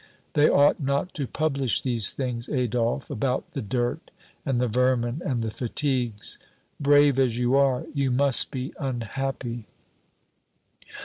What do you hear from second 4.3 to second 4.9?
and the